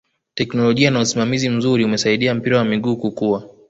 [0.35, 3.49] teknolojia na usimamizi mzuri umesaidia mpira wa miguu kukua